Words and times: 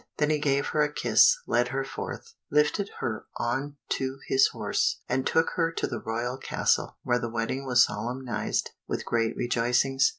Then 0.17 0.31
he 0.31 0.39
gave 0.39 0.69
her 0.69 0.81
a 0.81 0.91
kiss, 0.91 1.37
led 1.45 1.67
her 1.67 1.83
forth, 1.83 2.33
lifted 2.49 2.89
her 3.01 3.25
on 3.37 3.77
to 3.89 4.17
his 4.29 4.47
horse, 4.47 4.99
and 5.07 5.27
took 5.27 5.51
her 5.57 5.71
to 5.73 5.85
the 5.85 5.99
royal 6.01 6.37
castle, 6.39 6.97
where 7.03 7.19
the 7.19 7.29
wedding 7.29 7.67
was 7.67 7.85
solemnized 7.85 8.71
with 8.87 9.05
great 9.05 9.35
rejoicings. 9.37 10.09